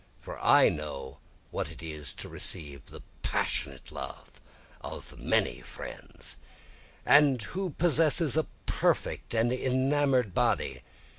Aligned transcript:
for 0.19 0.39
I 0.43 0.67
know 0.69 1.19
what 1.51 1.69
it 1.71 1.83
is 1.83 2.15
to 2.15 2.27
receive 2.27 2.85
the 2.87 3.03
passionate 3.21 3.91
love 3.91 4.41
of 4.83 5.19
many 5.19 5.59
friends, 5.61 6.37
And 7.05 7.39
who 7.43 7.69
possesses 7.69 8.35
a 8.35 8.47
perfect 8.65 9.35
and 9.35 9.53
enamour'd 9.53 10.33
body? 10.33 10.81